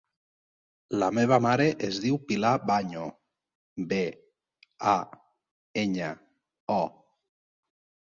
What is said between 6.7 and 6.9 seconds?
o.